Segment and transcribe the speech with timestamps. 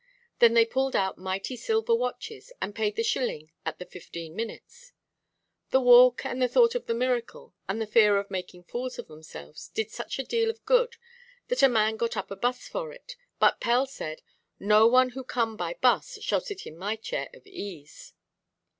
[0.39, 4.93] Then they pulled out mighty silver watches, and paid the shilling at the fifteen minutes.
[5.69, 9.07] The walk, and the thought of the miracle, and the fear of making fools of
[9.07, 10.95] themselves, did such a deal of good,
[11.49, 14.23] that a man got up a 'bus for it; but Pell said,
[14.59, 18.15] "No; none who come by 'bus shall sit in my chair of ease."